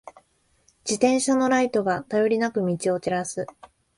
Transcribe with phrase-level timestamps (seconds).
[0.79, 3.45] 自転車のライトが、頼りなく道を照らす。